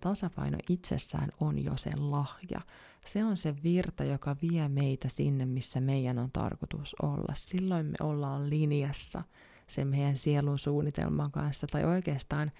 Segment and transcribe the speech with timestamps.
[0.00, 2.60] tasapaino itsessään on jo se lahja.
[3.06, 7.34] Se on se virta, joka vie meitä sinne, missä meidän on tarkoitus olla.
[7.34, 9.22] Silloin me ollaan linjassa
[9.66, 12.50] sen meidän sielun suunnitelman kanssa, tai oikeastaan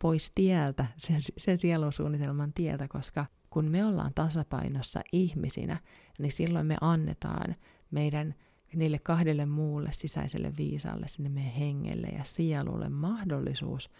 [0.00, 5.80] pois tieltä, sen, sen sielun suunnitelman tieltä, koska kun me ollaan tasapainossa ihmisinä,
[6.18, 7.54] niin silloin me annetaan
[7.90, 8.34] meidän
[8.74, 13.90] niille kahdelle muulle sisäiselle viisaalle, sinne meidän hengelle ja sielulle mahdollisuus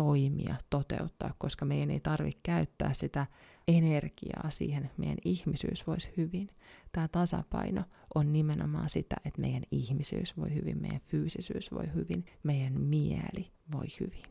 [0.00, 3.26] toimia, toteuttaa, koska meidän ei tarvitse käyttää sitä
[3.68, 6.48] energiaa siihen, meidän ihmisyys voisi hyvin.
[6.92, 12.80] Tämä tasapaino on nimenomaan sitä, että meidän ihmisyys voi hyvin, meidän fyysisyys voi hyvin, meidän
[12.80, 14.22] mieli voi hyvin.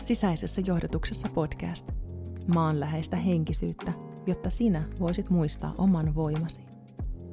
[0.00, 1.92] Sisäisessä johdatuksessa podcast.
[2.46, 3.92] Maanläheistä henkisyyttä,
[4.26, 6.60] jotta sinä voisit muistaa oman voimasi.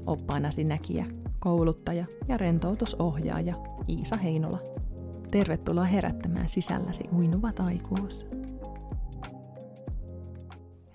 [0.05, 1.05] Oppaanasi näkijä,
[1.39, 3.55] kouluttaja ja rentoutusohjaaja
[3.89, 4.84] Iisa Heinola.
[5.35, 8.25] Tervetuloa herättämään sisälläsi uinuvat aikuus.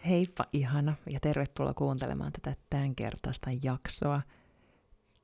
[0.06, 4.22] Heippa ihana ja tervetuloa kuuntelemaan tätä tämänkertaista jaksoa.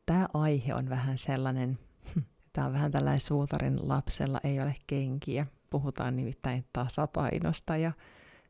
[0.07, 1.79] Tämä aihe on vähän sellainen,
[2.53, 5.47] tämä on vähän tällainen suutarin lapsella ei ole kenkiä.
[5.71, 7.93] Puhutaan nimittäin tasapainosta ja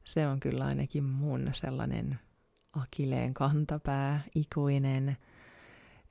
[0.05, 2.19] se on kyllä ainakin mun sellainen
[2.73, 5.17] akileen kantapää, ikuinen,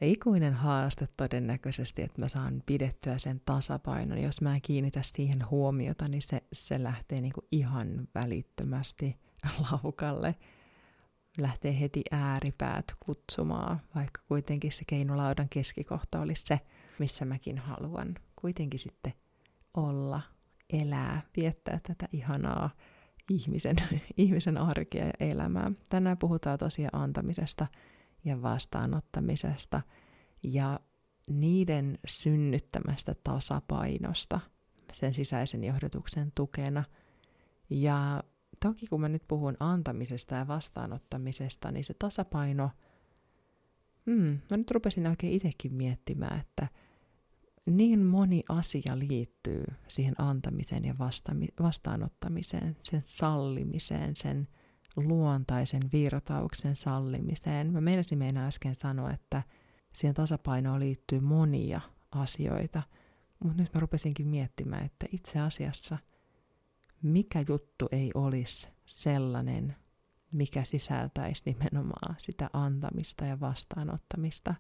[0.02, 4.18] ikuinen haaste todennäköisesti, että mä saan pidettyä sen tasapainon.
[4.18, 9.18] Jos mä en kiinnitä siihen huomiota, niin se, se lähtee niinku ihan välittömästi
[9.72, 10.36] laukalle.
[11.38, 16.60] Lähtee heti ääripäät kutsumaan, vaikka kuitenkin se keinolaudan keskikohta olisi se,
[17.00, 19.14] missä mäkin haluan kuitenkin sitten
[19.74, 20.22] olla,
[20.74, 22.70] elää, viettää tätä ihanaa
[23.30, 23.76] ihmisen,
[24.18, 25.72] ihmisen arkea ja elämää.
[25.90, 27.68] Tänään puhutaan tosiaan antamisesta
[28.26, 29.82] ja vastaanottamisesta
[30.44, 30.80] ja
[31.30, 34.40] niiden synnyttämästä tasapainosta
[34.94, 36.84] sen sisäisen johdatuksen tukena.
[37.70, 38.24] Ja
[38.60, 42.72] toki kun mä nyt puhun antamisesta ja vastaanottamisesta, niin se tasapaino,
[44.06, 46.68] hmm, mä nyt rupesin oikein itsekin miettimään, että–
[47.66, 54.48] niin moni asia liittyy siihen antamiseen ja vasta- vastaanottamiseen, sen sallimiseen, sen
[54.96, 57.74] luontaisen virtauksen sallimiseen.
[57.74, 59.44] Mä meinasin meinaa äsken sanoa, että
[59.94, 62.84] siihen tasapainoon liittyy monia asioita,
[63.44, 65.98] mutta nyt mä rupesinkin miettimään, että itse asiassa
[67.02, 69.76] mikä juttu ei olisi sellainen,
[70.34, 74.56] mikä sisältäisi nimenomaan sitä antamista ja vastaanottamista.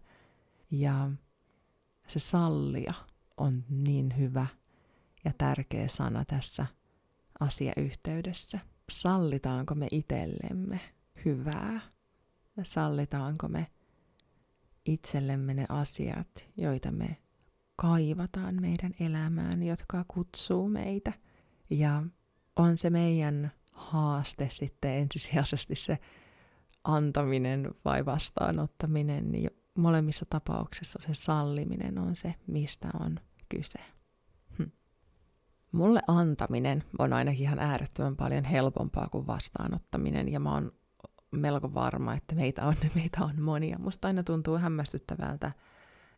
[0.71, 1.11] Ja
[2.07, 2.93] se sallia
[3.37, 4.47] on niin hyvä
[5.25, 6.65] ja tärkeä sana tässä
[7.39, 8.59] asiayhteydessä.
[8.91, 10.79] Sallitaanko me itsellemme
[11.25, 11.81] hyvää?
[12.57, 13.67] Ja sallitaanko me
[14.85, 17.17] itsellemme ne asiat, joita me
[17.75, 21.13] kaivataan meidän elämään, jotka kutsuu meitä.
[21.69, 22.03] Ja
[22.55, 25.99] on se meidän haaste sitten ensisijaisesti se
[26.83, 33.19] antaminen vai vastaanottaminen, niin molemmissa tapauksissa se salliminen on se, mistä on
[33.49, 33.79] kyse.
[35.75, 40.71] Mulle antaminen on ainakin ihan äärettömän paljon helpompaa kuin vastaanottaminen, ja mä oon
[41.31, 43.79] melko varma, että meitä on, meitä on monia.
[43.79, 45.51] Musta aina tuntuu hämmästyttävältä,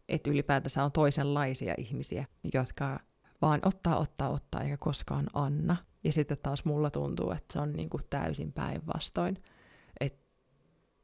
[0.10, 3.00] että ylipäätänsä on toisenlaisia ihmisiä, jotka
[3.42, 5.76] vaan ottaa, ottaa, ottaa, eikä koskaan anna.
[6.04, 9.38] Ja sitten taas mulla tuntuu, että se on niin kuin täysin päinvastoin.
[10.00, 10.26] Että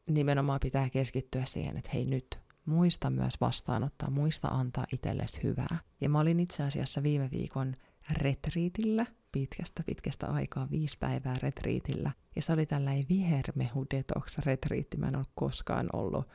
[0.09, 5.80] nimenomaan pitää keskittyä siihen, että hei nyt, muista myös vastaanottaa, muista antaa itsellesi hyvää.
[6.02, 7.75] Ja mä olin itse asiassa viime viikon
[8.12, 12.12] retriitillä, pitkästä pitkästä aikaa, viisi päivää retriitillä.
[12.36, 14.97] Ja se oli tällainen vihermehu detox retriitti.
[14.97, 16.28] Mä en ole koskaan ollut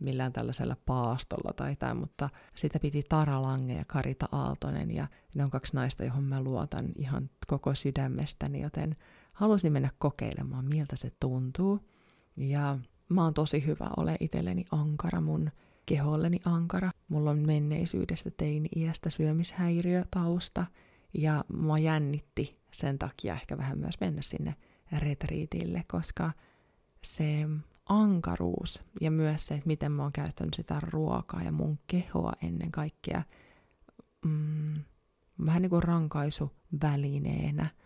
[0.00, 5.44] millään tällaisella paastolla tai tämä, mutta sitä piti Tara Lange ja Karita Aaltonen, ja ne
[5.44, 8.96] on kaksi naista, johon mä luotan ihan koko sydämestäni, joten
[9.32, 11.80] halusin mennä kokeilemaan, miltä se tuntuu.
[12.36, 15.50] Ja mä oon tosi hyvä ole itselleni ankara mun
[15.86, 16.90] keholleni ankara.
[17.08, 20.66] Mulla on menneisyydestä teini-iästä syömishäiriötausta
[21.14, 24.54] ja mua jännitti sen takia ehkä vähän myös mennä sinne
[24.98, 26.32] retriitille, koska
[27.04, 27.46] se
[27.88, 32.72] ankaruus ja myös se, että miten mä oon käyttänyt sitä ruokaa ja mun kehoa ennen
[32.72, 33.22] kaikkea
[34.24, 34.74] mm,
[35.46, 37.70] vähän niin kuin rankaisuvälineenä–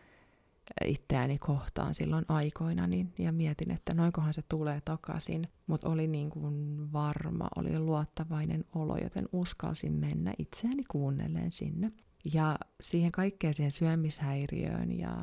[0.84, 5.48] itseäni kohtaan silloin aikoina, niin, ja mietin, että noinkohan se tulee takaisin.
[5.66, 11.92] Mutta oli niin kuin varma, oli luottavainen olo, joten uskalsin mennä itseäni kuunnellen sinne.
[12.32, 15.16] Ja siihen kaikkeen siihen syömishäiriöön ja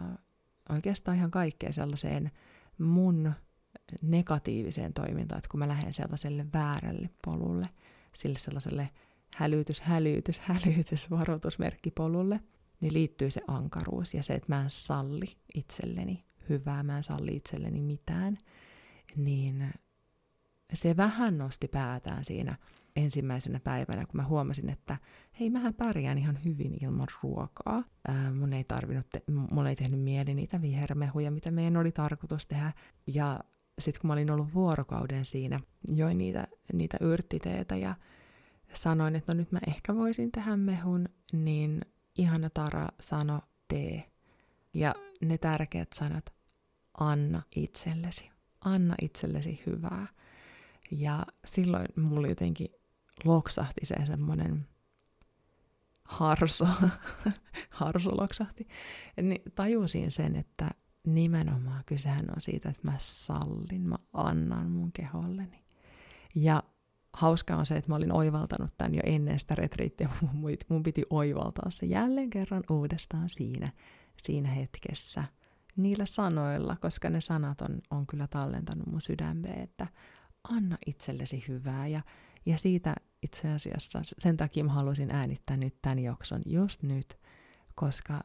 [0.69, 2.31] oikeastaan ihan kaikkeen sellaiseen
[2.77, 3.33] mun
[4.01, 7.68] negatiiviseen toimintaan, että kun mä lähden sellaiselle väärälle polulle,
[8.15, 8.89] sille sellaiselle
[9.36, 12.39] hälytys, hälytys, hälytys, varoitusmerkkipolulle,
[12.81, 17.36] niin liittyy se ankaruus ja se, että mä en salli itselleni hyvää, mä en salli
[17.36, 18.38] itselleni mitään,
[19.15, 19.74] niin
[20.74, 22.57] se vähän nosti päätään siinä
[22.96, 24.98] ensimmäisenä päivänä, kun mä huomasin, että
[25.40, 27.84] hei, mähän pärjään ihan hyvin ilman ruokaa.
[28.08, 32.48] Ää, mun ei tarvinnut, te- mulla ei tehnyt mieli niitä vihermehuja, mitä meidän oli tarkoitus
[32.48, 32.74] tehdä.
[33.08, 33.40] Ja
[33.80, 37.96] sitten kun mä olin ollut vuorokauden siinä, join niitä, niitä yrttiteitä ja
[38.74, 41.82] sanoin, että no nyt mä ehkä voisin tehdä mehun, niin
[42.18, 44.12] ihana Tara sano tee.
[44.74, 46.34] Ja ne tärkeät sanat,
[47.00, 48.32] anna itsellesi.
[48.62, 50.08] Anna itsellesi hyvää.
[50.92, 52.68] Ja silloin mulla jotenkin
[53.26, 54.68] loksahti se semmoinen
[56.04, 56.68] harso,
[57.70, 58.68] harso loksahti.
[59.22, 60.70] Niin tajusin sen, että
[61.08, 65.64] nimenomaan kysehän on siitä, että mä sallin, mä annan mun keholleni.
[66.36, 66.64] Ja
[67.14, 70.10] hauskaa on se, että mä olin oivaltanut tämän jo ennen sitä retriittiä.
[70.70, 73.72] Mun piti oivaltaa se jälleen kerran uudestaan siinä,
[74.18, 75.24] siinä hetkessä
[75.76, 79.88] niillä sanoilla, koska ne sanat on, on kyllä tallentanut mun sydämeen, että
[80.44, 81.88] anna itsellesi hyvää.
[81.88, 82.02] Ja,
[82.46, 87.20] ja siitä itse asiassa, sen takia mä halusin äänittää nyt tämän jakson just nyt,
[87.76, 88.24] koska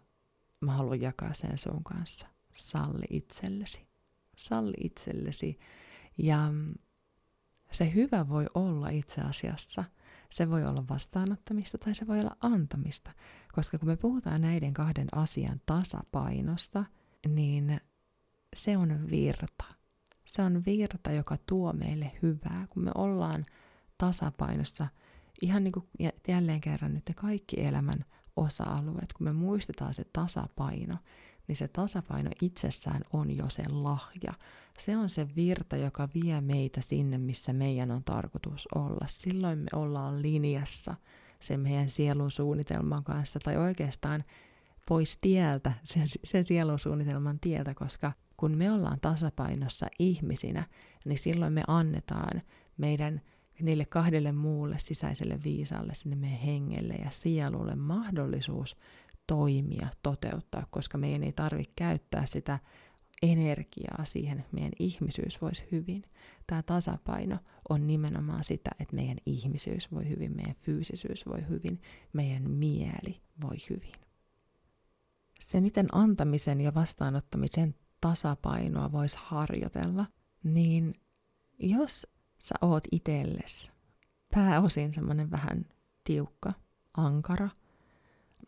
[0.60, 2.26] mä haluan jakaa sen sun kanssa.
[2.54, 3.86] Salli itsellesi.
[4.36, 5.58] Salli itsellesi.
[6.18, 6.52] Ja
[7.70, 9.84] se hyvä voi olla itse asiassa,
[10.30, 13.10] se voi olla vastaanottamista tai se voi olla antamista.
[13.52, 16.84] Koska kun me puhutaan näiden kahden asian tasapainosta,
[17.28, 17.80] niin
[18.56, 19.64] se on virta.
[20.24, 23.46] Se on virta, joka tuo meille hyvää, kun me ollaan
[23.98, 24.86] tasapainossa.
[25.42, 25.86] Ihan niin kuin
[26.28, 28.04] jälleen kerran nyt kaikki elämän
[28.36, 30.96] osa-alueet, kun me muistetaan se tasapaino,
[31.48, 34.32] niin se tasapaino itsessään on jo se lahja.
[34.78, 39.06] Se on se virta, joka vie meitä sinne, missä meidän on tarkoitus olla.
[39.06, 40.94] Silloin me ollaan linjassa
[41.40, 44.24] sen meidän sielun suunnitelman kanssa, tai oikeastaan
[44.88, 50.66] pois tieltä, sen, sen sielun suunnitelman tieltä, koska kun me ollaan tasapainossa ihmisinä,
[51.04, 52.42] niin silloin me annetaan
[52.76, 53.20] meidän
[53.62, 58.76] niille kahdelle muulle sisäiselle viisalle, sinne meidän hengelle ja sielulle mahdollisuus
[59.26, 62.58] toimia, toteuttaa, koska meidän ei tarvitse käyttää sitä
[63.22, 66.04] energiaa siihen, että meidän ihmisyys voisi hyvin.
[66.46, 67.38] Tämä tasapaino
[67.68, 71.80] on nimenomaan sitä, että meidän ihmisyys voi hyvin, meidän fyysisyys voi hyvin,
[72.12, 73.94] meidän mieli voi hyvin.
[75.40, 80.06] Se, miten antamisen ja vastaanottamisen tasapainoa voisi harjoitella,
[80.44, 80.94] niin
[81.58, 82.06] jos
[82.46, 83.70] sä oot itsellesi.
[84.34, 85.66] Pääosin semmoinen vähän
[86.04, 86.52] tiukka,
[86.96, 87.48] ankara,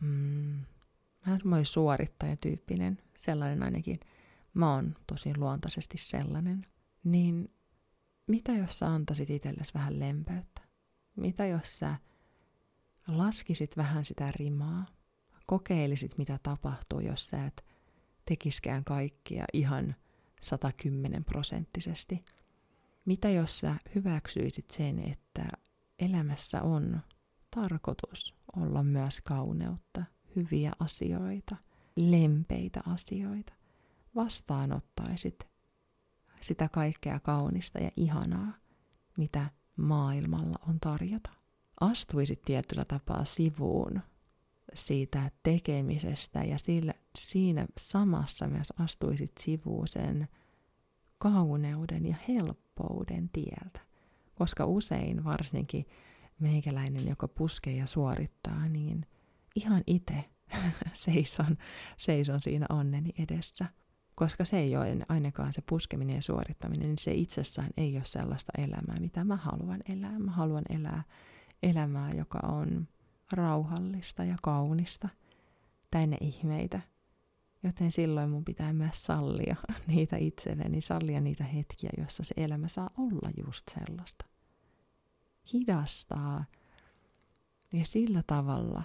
[0.01, 0.59] mm,
[1.25, 3.99] vähän semmoinen suorittajatyyppinen, sellainen ainakin,
[4.53, 6.65] mä oon tosi luontaisesti sellainen,
[7.03, 7.51] niin
[8.27, 10.61] mitä jos sä antaisit itsellesi vähän lempeyttä?
[11.15, 11.97] Mitä jos sä
[13.07, 14.85] laskisit vähän sitä rimaa,
[15.45, 17.65] kokeilisit mitä tapahtuu, jos sä et
[18.25, 19.95] tekiskään kaikkia ihan
[20.41, 22.25] 110 prosenttisesti.
[23.05, 25.47] Mitä jos sä hyväksyisit sen, että
[25.99, 27.01] elämässä on
[27.55, 30.03] tarkoitus olla myös kauneutta,
[30.35, 31.55] hyviä asioita,
[31.95, 33.53] lempeitä asioita.
[34.15, 35.49] Vastaanottaisit
[36.41, 38.53] sitä kaikkea kaunista ja ihanaa,
[39.17, 41.29] mitä maailmalla on tarjota.
[41.81, 44.01] Astuisit tietyllä tapaa sivuun
[44.73, 50.27] siitä tekemisestä ja sillä, siinä samassa myös astuisit sivuun sen
[51.17, 52.68] kauneuden ja helppouden
[53.33, 53.79] tieltä.
[54.35, 55.85] Koska usein varsinkin
[56.39, 59.05] meikäläinen, joka puskee ja suorittaa, niin
[59.55, 60.25] ihan itse
[60.93, 61.57] seison,
[61.97, 63.65] seison siinä onneni edessä.
[64.15, 68.51] Koska se ei ole ainakaan se puskeminen ja suorittaminen, niin se itsessään ei ole sellaista
[68.57, 70.19] elämää, mitä mä haluan elää.
[70.19, 71.03] Mä haluan elää
[71.63, 72.87] elämää, joka on
[73.31, 75.09] rauhallista ja kaunista,
[75.91, 76.81] täynnä ihmeitä.
[77.63, 79.55] Joten silloin mun pitää myös sallia
[79.87, 84.25] niitä itselleni, sallia niitä hetkiä, joissa se elämä saa olla just sellaista.
[85.53, 86.45] Hidastaa
[87.73, 88.83] ja sillä tavalla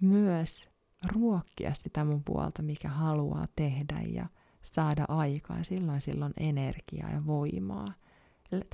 [0.00, 0.68] myös
[1.06, 4.26] ruokkia sitä mun puolta, mikä haluaa tehdä ja
[4.62, 5.64] saada aikaa.
[5.64, 7.92] Silloin silloin energiaa ja voimaa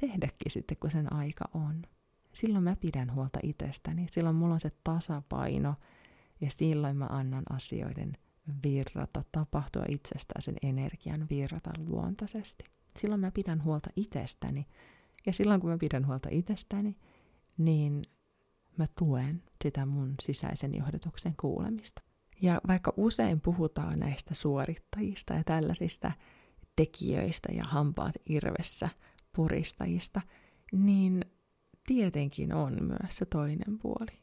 [0.01, 1.83] tehdäkin sitten, kun sen aika on
[2.33, 4.07] silloin mä pidän huolta itsestäni.
[4.11, 5.75] Silloin mulla on se tasapaino
[6.41, 8.13] ja silloin mä annan asioiden
[8.63, 12.65] virrata, tapahtua itsestään sen energian virrata luontaisesti.
[12.99, 14.67] Silloin mä pidän huolta itsestäni.
[15.27, 16.97] Ja silloin kun mä pidän huolta itsestäni,
[17.59, 18.03] niin
[18.77, 22.03] mä tuen sitä mun sisäisen johdatuksen kuulemista.
[22.43, 26.13] Ja vaikka usein puhutaan näistä suorittajista ja tällaisista
[26.77, 28.89] tekijöistä ja hampaat irvessä
[29.37, 30.21] puristajista,
[30.73, 31.25] niin
[31.87, 34.19] tietenkin on myös se toinen puoli.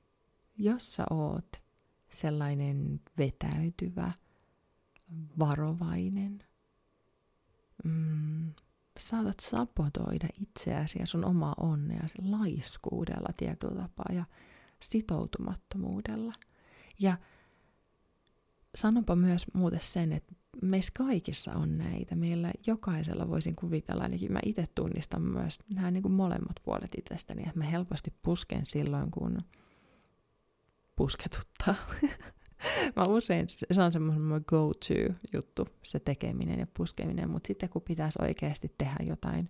[0.57, 1.68] Jos sä oot
[2.11, 4.11] sellainen vetäytyvä,
[5.39, 6.43] varovainen.
[7.83, 8.53] Mm,
[8.99, 14.25] saatat sapotoida itseäsi ja sun omaa onnea laiskuudella tietyllä tapaa ja
[14.79, 16.33] sitoutumattomuudella.
[16.99, 17.17] Ja
[18.75, 22.15] sanonpa myös muuten sen, että meissä kaikissa on näitä.
[22.15, 27.41] Meillä jokaisella voisin kuvitella, ainakin mä itse tunnistan myös nämä niin kuin molemmat puolet itsestäni,
[27.41, 29.41] että mä helposti pusken silloin, kun
[30.99, 31.75] pusketuttaa.
[32.95, 38.73] mä usein, se on semmoinen go-to-juttu, se tekeminen ja puskeminen, mutta sitten kun pitäisi oikeasti
[38.77, 39.49] tehdä jotain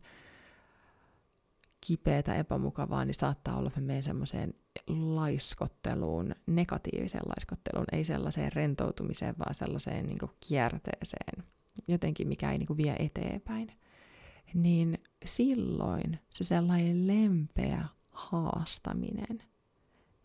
[1.87, 4.53] kipeätä, epämukavaa, niin saattaa olla, että me semmoiseen
[4.87, 11.43] laiskotteluun, negatiiviseen laiskotteluun, ei sellaiseen rentoutumiseen, vaan sellaiseen niin kierteeseen,
[11.87, 13.71] jotenkin mikä ei niin vie eteenpäin.
[14.53, 19.43] Niin silloin se sellainen lempeä haastaminen,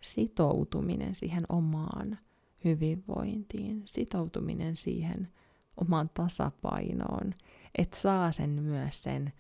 [0.05, 2.19] sitoutuminen siihen omaan
[2.65, 5.29] hyvinvointiin, sitoutuminen siihen
[5.77, 7.35] omaan tasapainoon,
[7.79, 9.33] että saa sen myös sen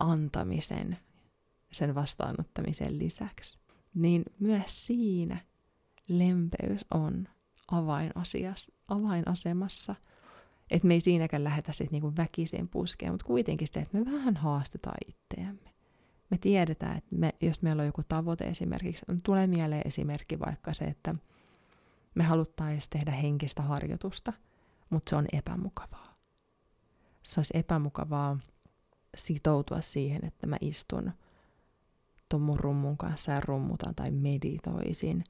[0.00, 0.96] antamisen
[1.74, 3.58] sen vastaanottamisen lisäksi,
[3.94, 5.38] niin myös siinä
[6.08, 7.28] lempeys on
[7.70, 9.94] avainasias, avainasemassa.
[10.70, 14.36] Että me ei siinäkään lähetä sitten niinku väkiseen puskeen, mutta kuitenkin se, että me vähän
[14.36, 15.73] haastetaan itseämme.
[16.34, 20.72] Me tiedetään, että me, jos meillä on joku tavoite esimerkiksi, niin tulee mieleen esimerkki vaikka
[20.72, 21.14] se, että
[22.14, 24.32] me haluttaisiin tehdä henkistä harjoitusta,
[24.90, 26.16] mutta se on epämukavaa.
[27.22, 28.38] Se olisi epämukavaa
[29.16, 31.12] sitoutua siihen, että mä istun–
[32.28, 35.24] tuon mun rummun kanssa ja rummutan tai meditoisin,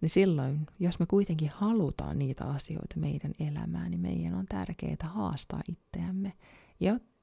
[0.00, 5.60] niin silloin, jos me kuitenkin halutaan niitä asioita meidän elämään, niin meidän on tärkeää haastaa
[5.68, 6.32] itseämme,
[6.80, 7.15] jotta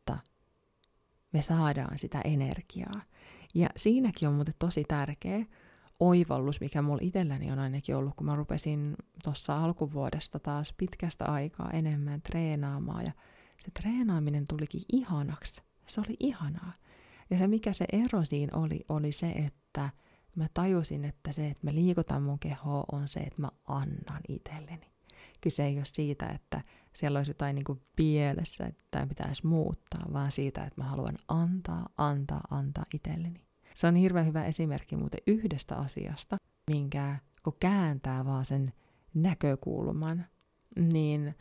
[1.34, 3.02] me saadaan sitä energiaa.
[3.54, 5.46] Ja siinäkin on muuten tosi tärkeä
[6.00, 11.70] oivallus, mikä mulla itselläni on ainakin ollut, kun mä rupesin tuossa alkuvuodesta taas pitkästä aikaa
[11.72, 13.06] enemmän treenaamaan.
[13.06, 13.12] Ja
[13.60, 15.62] se treenaaminen tulikin ihanaksi.
[15.88, 16.74] Se oli ihanaa.
[17.30, 19.90] Ja se, mikä se ero siinä oli, oli se, että
[20.36, 24.93] mä tajusin, että se, että mä liikutan mun kehoa, on se, että mä annan itselleni.
[25.44, 26.62] Kyse ei ole siitä, että
[26.96, 31.90] siellä olisi jotain niin kuin pielessä, että pitäisi muuttaa, vaan siitä, että mä haluan antaa,
[31.98, 33.42] antaa, antaa itselleni.
[33.76, 36.38] Se on hirveän hyvä esimerkki muuten yhdestä asiasta,
[36.70, 38.74] minkä kun kääntää vaan sen
[39.14, 40.26] näkökulman,
[40.94, 41.36] niin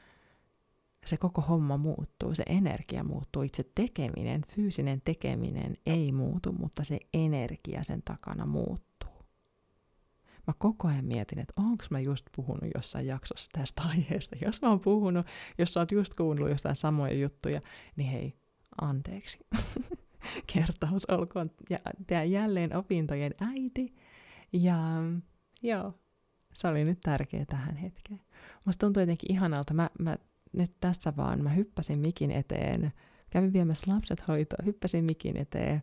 [1.06, 6.98] se koko homma muuttuu, se energia muuttuu, itse tekeminen, fyysinen tekeminen ei muutu, mutta se
[7.14, 8.91] energia sen takana muuttuu.
[10.46, 14.36] Mä koko ajan mietin, että onko mä just puhunut jossain jaksossa tästä aiheesta.
[14.44, 15.26] Jos mä oon puhunut,
[15.58, 17.60] jos sä oot just kuunnellut jostain samoja juttuja,
[17.96, 18.34] niin hei,
[18.80, 19.38] anteeksi.
[20.54, 21.50] Kertaus olkoon
[22.10, 23.94] ja jälleen opintojen äiti.
[24.52, 24.76] Ja
[25.62, 25.94] joo,
[26.52, 28.20] se oli nyt tärkeä tähän hetkeen.
[28.66, 29.74] Musta tuntuu jotenkin ihanalta.
[29.74, 30.16] Mä, mä
[30.52, 32.92] nyt tässä vaan, mä hyppäsin mikin eteen,
[33.30, 35.82] kävin viemässä lapset hoitoon, hyppäsin mikin eteen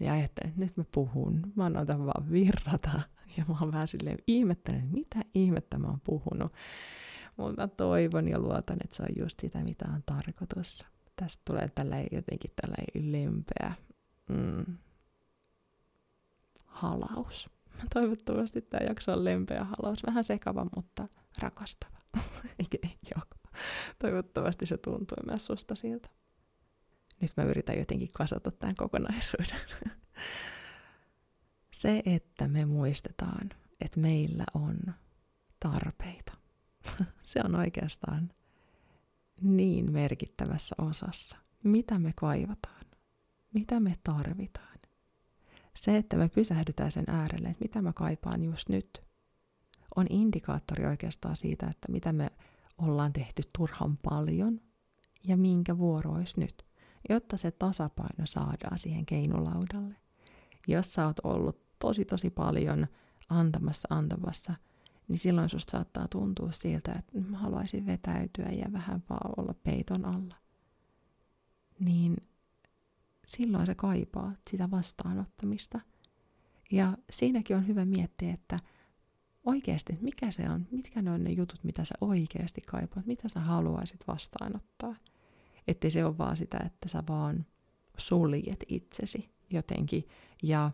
[0.00, 3.00] ja ajattelin, että nyt mä puhun, mä annan vaan virrata.
[3.36, 6.52] Ja mä oon vähän silleen ihmettänyt, mitä ihmettä mä oon puhunut.
[7.36, 10.84] Mutta mä toivon ja luotan, että se on just sitä, mitä on tarkoitus.
[11.16, 13.72] Tästä tulee tällä jotenkin tällä lempeä
[14.28, 14.76] mm,
[16.66, 17.50] halaus.
[17.94, 20.06] Toivottavasti tämä jakso on lempeä halaus.
[20.06, 21.98] Vähän sekava, mutta rakastava.
[23.98, 26.08] Toivottavasti se tuntui myös susta siltä.
[27.20, 29.60] Nyt mä yritän jotenkin kasata tämän kokonaisuuden.
[31.76, 34.76] Se, että me muistetaan, että meillä on
[35.60, 36.32] tarpeita.
[37.22, 38.32] Se on oikeastaan
[39.40, 41.36] niin merkittävässä osassa.
[41.64, 42.84] Mitä me kaivataan?
[43.54, 44.78] Mitä me tarvitaan?
[45.76, 49.02] Se, että me pysähdytään sen äärelle, että mitä mä kaipaan just nyt,
[49.96, 52.30] on indikaattori oikeastaan siitä, että mitä me
[52.78, 54.60] ollaan tehty turhan paljon
[55.24, 56.66] ja minkä vuoro olisi nyt,
[57.08, 59.96] jotta se tasapaino saadaan siihen keinulaudalle.
[60.68, 62.86] Jos sä oot ollut tosi tosi paljon
[63.28, 64.54] antamassa antamassa,
[65.08, 70.04] niin silloin susta saattaa tuntua siltä, että mä haluaisin vetäytyä ja vähän vaan olla peiton
[70.04, 70.36] alla.
[71.80, 72.16] Niin
[73.26, 75.80] silloin se kaipaa sitä vastaanottamista.
[76.70, 78.58] Ja siinäkin on hyvä miettiä, että–
[79.46, 83.40] oikeasti, mikä se on, mitkä ne on ne jutut, mitä sä oikeasti kaipaat, mitä sä
[83.40, 84.96] haluaisit vastaanottaa.
[85.68, 87.46] Ettei se ole vaan sitä, että sä vaan
[87.98, 90.04] suljet itsesi jotenkin.
[90.42, 90.70] Ja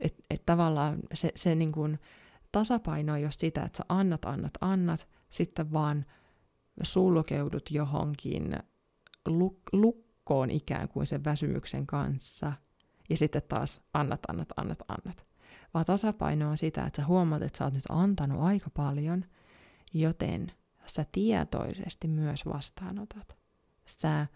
[0.00, 1.98] että et tavallaan se, se niin kuin
[2.52, 6.04] tasapaino on just sitä, että sä annat, annat, annat, sitten vaan
[6.82, 8.52] sulkeudut johonkin
[9.28, 12.52] luk- lukkoon ikään kuin sen väsymyksen kanssa,
[13.10, 15.26] ja sitten taas annat, annat, annat, annat
[15.74, 19.24] vaan tasapaino on sitä, että sä huomaat, että sä oot nyt antanut aika paljon,
[19.94, 20.52] Joten
[20.86, 23.36] sä tietoisesti myös vastaanotat.
[23.86, 24.26] Sä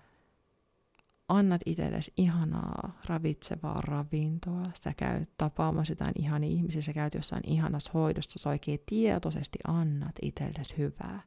[1.33, 7.91] annat itsellesi ihanaa, ravitsevaa ravintoa, sä käyt tapaamassa jotain ihania ihmisiä, sä käyt jossain ihanassa
[7.95, 11.23] hoidossa, sä oikein tietoisesti annat itsellesi hyvää.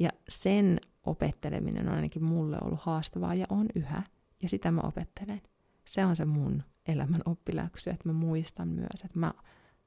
[0.00, 4.02] Ja sen opetteleminen on ainakin mulle ollut haastavaa ja on yhä,
[4.42, 5.42] ja sitä mä opettelen.
[5.84, 9.32] Se on se mun elämän oppiläksy, että mä muistan myös, että mä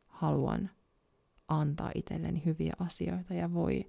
[0.08, 0.70] haluan
[1.48, 3.86] antaa itselleni hyviä asioita ja voi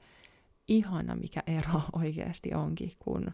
[0.69, 3.31] ihana mikä ero oikeasti onkin, kun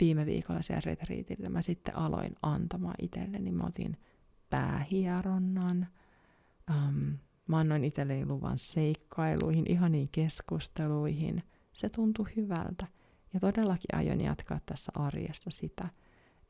[0.00, 3.52] viime viikolla siellä retriitillä mä sitten aloin antamaan itselleni.
[3.52, 3.96] Mä otin
[4.50, 5.88] päähieronnan,
[6.70, 11.42] um, mä annoin itselleni luvan seikkailuihin, ihaniin keskusteluihin.
[11.72, 12.86] Se tuntui hyvältä.
[13.34, 15.88] Ja todellakin aion jatkaa tässä arjessa sitä,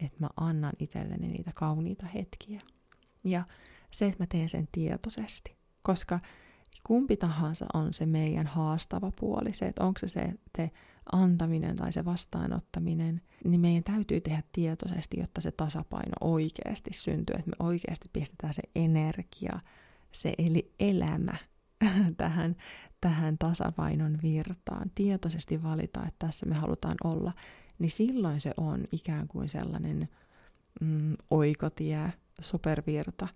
[0.01, 2.61] että mä annan itselleni niitä kauniita hetkiä.
[3.25, 3.45] Ja
[3.91, 5.57] se, että mä teen sen tietoisesti.
[5.83, 6.21] Koska
[6.85, 10.71] kumpi tahansa on se meidän haastava puoli, se, että onko se se, te
[11.13, 17.51] antaminen tai se vastaanottaminen, niin meidän täytyy tehdä tietoisesti, jotta se tasapaino oikeasti syntyy, että
[17.51, 19.61] me oikeasti pistetään se energia,
[20.13, 21.37] se eli elämä
[22.17, 22.57] tähän,
[23.01, 24.91] tähän tasapainon virtaan.
[24.95, 27.33] Tietoisesti valita, että tässä me halutaan olla,
[27.79, 30.09] niin silloin se on ikään kuin sellainen
[30.81, 33.29] mm, oikotie, supervirta,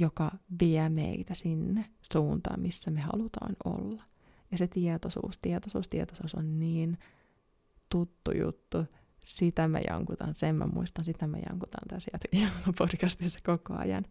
[0.00, 0.30] joka
[0.60, 4.02] vie meitä sinne suuntaan, missä me halutaan olla.
[4.50, 6.98] Ja se tietoisuus, tietoisuus, tietoisuus on niin
[7.90, 8.84] tuttu juttu.
[9.24, 12.10] Sitä mä jankutan, sen mä muistan, sitä mä jankutan tässä
[12.78, 14.04] podcastissa koko ajan,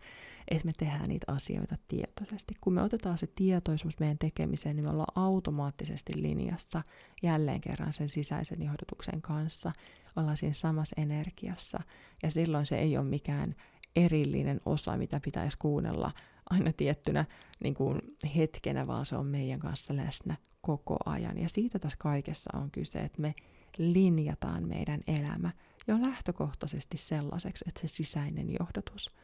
[0.47, 2.55] että me tehdään niitä asioita tietoisesti.
[2.61, 6.83] Kun me otetaan se tietoisuus meidän tekemiseen, niin me ollaan automaattisesti linjassa
[7.23, 9.71] jälleen kerran sen sisäisen johdotuksen kanssa.
[10.15, 11.79] Ollaan siinä samassa energiassa.
[12.23, 13.55] Ja silloin se ei ole mikään
[13.95, 16.11] erillinen osa, mitä pitäisi kuunnella
[16.49, 17.25] aina tiettynä
[17.63, 18.01] niin kuin
[18.35, 21.37] hetkenä, vaan se on meidän kanssa läsnä koko ajan.
[21.37, 23.35] Ja siitä tässä kaikessa on kyse, että me
[23.77, 25.51] linjataan meidän elämä
[25.87, 29.15] jo lähtökohtaisesti sellaiseksi, että se sisäinen johdatus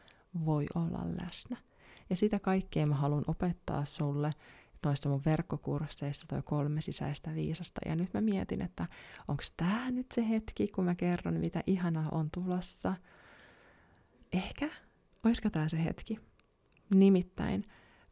[0.44, 1.56] voi olla läsnä.
[2.10, 4.32] Ja sitä kaikkea mä haluan opettaa sulle
[4.84, 7.80] noissa mun verkkokursseissa toi kolme sisäistä viisasta.
[7.86, 8.86] Ja nyt mä mietin, että
[9.28, 12.94] onko tämä nyt se hetki, kun mä kerron, mitä ihanaa on tulossa.
[14.34, 14.70] Ehkä,
[15.24, 16.20] olisiko tämä se hetki?
[16.94, 17.64] Nimittäin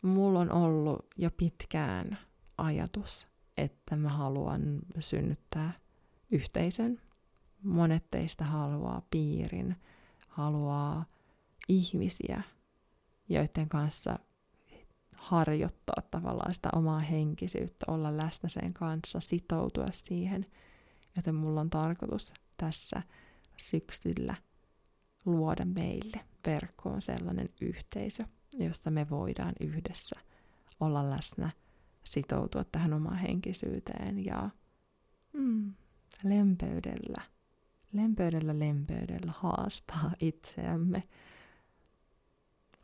[0.03, 2.19] mulla on ollut jo pitkään
[2.59, 5.73] ajatus, että mä haluan synnyttää
[6.31, 7.01] yhteisön.
[7.63, 9.77] Monet teistä haluaa piirin,
[10.29, 11.05] haluaa
[11.69, 12.43] ihmisiä,
[13.29, 14.19] joiden kanssa
[15.17, 20.47] harjoittaa tavallaan sitä omaa henkisyyttä, olla läsnä sen kanssa, sitoutua siihen.
[21.17, 23.03] Joten mulla on tarkoitus tässä
[23.57, 24.35] syksyllä
[25.25, 28.25] luoda meille verkkoon sellainen yhteisö,
[28.59, 30.21] josta me voidaan yhdessä
[30.81, 31.51] olla läsnä,
[32.05, 34.51] sitoutua tähän omaan henkisyyteen ja
[35.33, 35.75] mm,
[36.25, 37.23] lempeydellä,
[37.93, 41.03] lempeydellä, lempeydellä haastaa itseämme,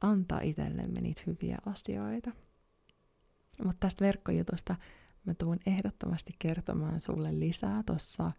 [0.00, 2.30] antaa itsellemme niitä hyviä asioita.
[3.64, 4.76] Mutta tästä verkkojutusta
[5.26, 8.32] mä tuun ehdottomasti kertomaan sulle lisää tuossa,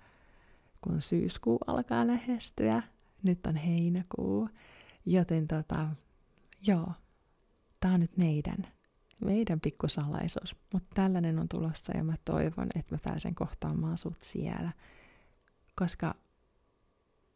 [0.81, 2.83] kun syyskuu alkaa lähestyä.
[3.27, 4.49] Nyt on heinäkuu,
[5.05, 5.87] joten tota,
[6.67, 6.93] joo,
[7.79, 8.67] tää on nyt meidän,
[9.25, 10.55] meidän pikkusalaisuus.
[10.73, 14.71] Mutta tällainen on tulossa ja mä toivon, että mä pääsen kohtaamaan sut siellä.
[15.75, 16.15] Koska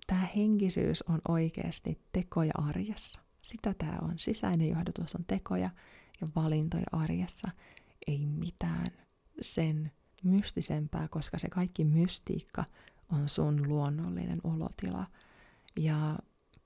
[0.07, 3.19] tämä henkisyys on oikeasti tekoja arjessa.
[3.41, 4.19] Sitä tämä on.
[4.19, 5.69] Sisäinen johdatus on tekoja
[6.21, 7.49] ja valintoja arjessa.
[8.07, 8.87] Ei mitään
[9.41, 9.91] sen
[10.23, 12.65] mystisempää, koska se kaikki mystiikka
[13.09, 15.05] on sun luonnollinen olotila.
[15.79, 16.17] Ja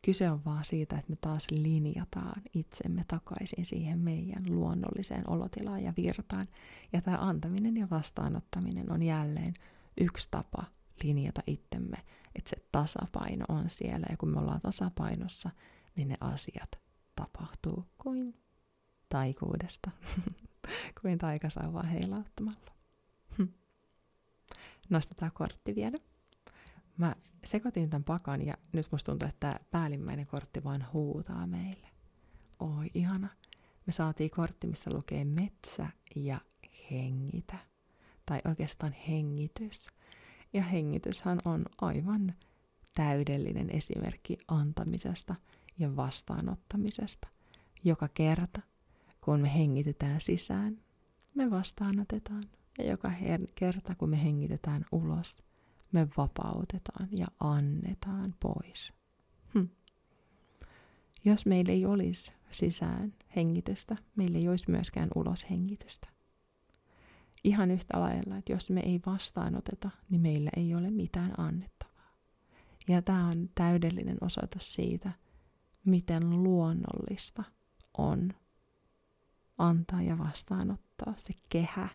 [0.01, 5.93] Kyse on vaan siitä, että me taas linjataan itsemme takaisin siihen meidän luonnolliseen olotilaan ja
[5.97, 6.47] virtaan.
[6.93, 9.53] Ja tämä antaminen ja vastaanottaminen on jälleen
[10.01, 10.63] yksi tapa
[11.03, 11.97] linjata itsemme,
[12.35, 14.05] että se tasapaino on siellä.
[14.09, 15.49] Ja kun me ollaan tasapainossa,
[15.95, 16.79] niin ne asiat
[17.15, 18.35] tapahtuu kuin
[19.09, 19.91] taikuudesta,
[21.01, 22.71] kuin taikasauvaa heilauttamalla.
[23.37, 23.47] Hm.
[24.89, 25.97] Nostetaan kortti vielä.
[26.97, 27.15] Mä
[27.47, 31.87] sekoitin tämän pakan ja nyt musta tuntuu, että päällimmäinen kortti vaan huutaa meille.
[32.59, 33.27] Oi, ihana.
[33.85, 36.39] Me saatiin kortti, missä lukee metsä ja
[36.91, 37.57] hengitä.
[38.25, 39.87] Tai oikeastaan hengitys.
[40.53, 42.33] Ja hengityshän on aivan
[42.95, 45.35] täydellinen esimerkki antamisesta
[45.79, 47.27] ja vastaanottamisesta.
[47.83, 48.61] Joka kerta,
[49.21, 50.81] kun me hengitetään sisään,
[51.35, 52.43] me vastaanotetaan.
[52.77, 55.43] Ja joka her- kerta, kun me hengitetään ulos,
[55.91, 58.93] me vapautetaan ja annetaan pois.
[59.53, 59.65] Hm.
[61.25, 66.07] Jos meillä ei olisi sisään hengitystä, meillä ei olisi myöskään ulos hengitystä.
[67.43, 72.13] Ihan yhtä lailla, että jos me ei vastaanoteta, niin meillä ei ole mitään annettavaa.
[72.87, 75.11] Ja tämä on täydellinen osoitus siitä,
[75.85, 77.43] miten luonnollista
[77.97, 78.33] on
[79.57, 81.89] antaa ja vastaanottaa se kehä.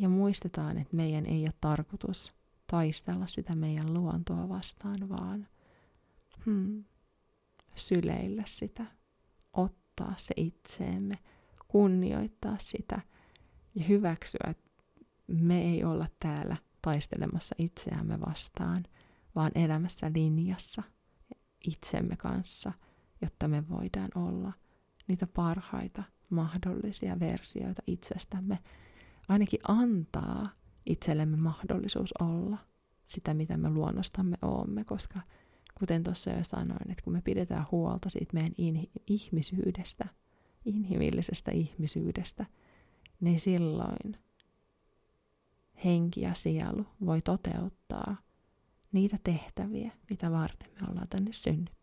[0.00, 2.32] Ja muistetaan, että meidän ei ole tarkoitus
[2.66, 5.48] taistella sitä meidän luontoa vastaan, vaan
[6.46, 6.84] hmm,
[7.76, 8.86] syleillä sitä,
[9.52, 11.14] ottaa se itseemme,
[11.68, 13.00] kunnioittaa sitä
[13.74, 14.70] ja hyväksyä, että
[15.26, 18.84] me ei olla täällä taistelemassa itseämme vastaan,
[19.34, 20.82] vaan elämässä linjassa
[21.68, 22.72] itsemme kanssa,
[23.22, 24.52] jotta me voidaan olla
[25.08, 28.58] niitä parhaita mahdollisia versioita itsestämme.
[29.30, 30.48] Ainakin antaa
[30.86, 32.58] itsellemme mahdollisuus olla
[33.06, 35.20] sitä, mitä me luonnostamme oomme, koska
[35.78, 40.04] kuten tuossa jo sanoin, että kun me pidetään huolta siitä meidän in- ihmisyydestä,
[40.64, 42.46] inhimillisestä ihmisyydestä,
[43.20, 44.16] niin silloin
[45.84, 48.16] henki ja sielu voi toteuttaa
[48.92, 51.79] niitä tehtäviä, mitä varten me ollaan tänne synnytty.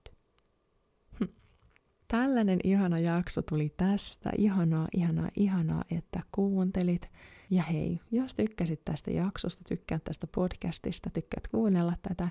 [2.07, 4.31] Tällainen ihana jakso tuli tästä.
[4.37, 7.09] Ihanaa, ihanaa, ihanaa, että kuuntelit.
[7.49, 12.29] Ja hei, jos tykkäsit tästä jaksosta, tykkäät tästä podcastista, tykkäät kuunnella tätä,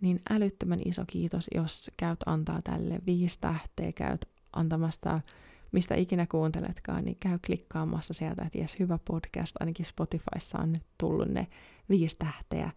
[0.00, 5.20] niin älyttömän iso kiitos, jos käyt antaa tälle viisi tähteä, käyt antamasta
[5.72, 10.82] mistä ikinä kuunteletkaan, niin käy klikkaamassa sieltä, että jes, hyvä podcast, ainakin Spotifyssa on nyt
[10.98, 11.46] tullut ne
[11.88, 12.70] viisi tähteä,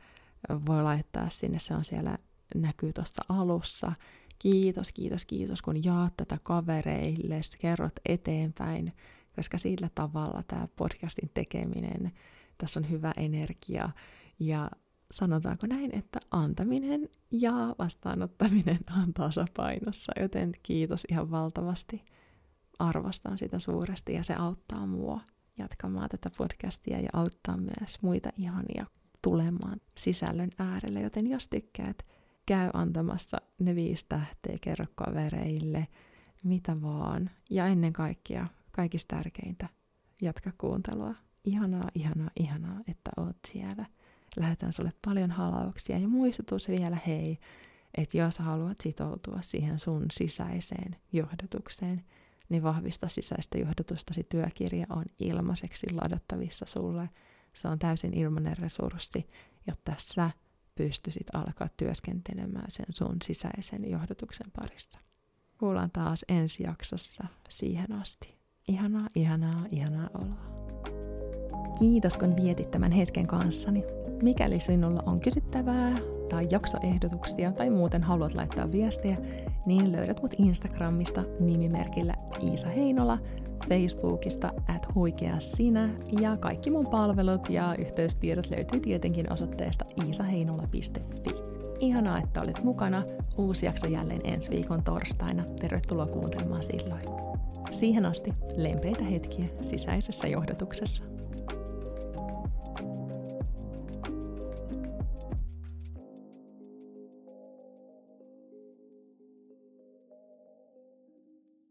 [0.66, 2.18] voi laittaa sinne, se on siellä,
[2.56, 3.92] näkyy tuossa alussa.
[4.42, 8.94] Kiitos, kiitos, kiitos, kun jaat tätä kavereille, kerrot eteenpäin,
[9.36, 12.12] koska sillä tavalla tämä podcastin tekeminen,
[12.58, 13.90] tässä on hyvä energia
[14.40, 14.72] ja
[15.12, 22.04] sanotaanko näin, että antaminen ja vastaanottaminen on tasapainossa, joten kiitos ihan valtavasti.
[22.80, 25.22] Arvostan sitä suuresti ja se auttaa mua
[25.58, 28.86] jatkamaan tätä podcastia ja auttaa myös muita ihania
[29.22, 32.06] tulemaan sisällön äärelle, joten jos tykkäät,
[32.46, 35.88] käy antamassa ne viisi tähteä, kerro kavereille,
[36.44, 37.30] mitä vaan.
[37.50, 39.70] Ja ennen kaikkea, kaikista tärkeintä,
[40.22, 41.16] jatka kuuntelua.
[41.44, 43.86] Ihanaa, ihanaa, ihanaa, että oot siellä.
[44.38, 47.38] Lähetän sulle paljon halauksia ja muistutus vielä hei,
[47.98, 52.04] että jos haluat sitoutua siihen sun sisäiseen johdotukseen,
[52.50, 57.10] niin vahvista sisäistä johdotustasi työkirja on ilmaiseksi ladattavissa sulle–
[57.54, 59.28] se on täysin ilmainen resurssi,
[59.68, 60.32] jotta sä
[60.82, 65.00] pystyisit alkaa työskentelemään sen sun sisäisen johdotuksen parissa.
[65.60, 68.36] Kuullaan taas ensi jaksossa siihen asti.
[68.68, 70.72] Ihanaa, ihanaa, ihanaa oloa.
[71.80, 73.84] Kiitos kun vietit tämän hetken kanssani.
[74.24, 75.98] Mikäli sinulla on kysyttävää
[76.30, 79.18] tai jaksoehdotuksia tai muuten haluat laittaa viestiä,
[79.66, 82.14] niin löydät mut Instagramista nimimerkillä
[82.44, 83.18] Iisa Heinola–
[83.70, 85.90] Facebookista at huikea sinä
[86.22, 91.36] ja kaikki mun palvelut ja yhteystiedot löytyy tietenkin osoitteesta iisaheinola.fi.
[91.80, 93.04] Ihanaa, että olet mukana.
[93.38, 95.44] Uusi jakso jälleen ensi viikon torstaina.
[95.62, 97.02] Tervetuloa kuuntelemaan silloin.
[97.72, 101.11] Siihen asti lempeitä hetkiä sisäisessä johdatuksessa.